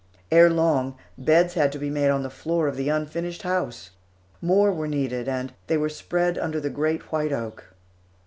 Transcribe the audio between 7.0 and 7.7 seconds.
white oak.